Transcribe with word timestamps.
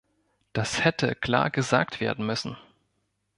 Das 0.53 0.83
hätte 0.83 1.13
klar 1.13 1.51
gesagt 1.51 1.99
werden 1.99 2.25
müssen. 2.25 2.57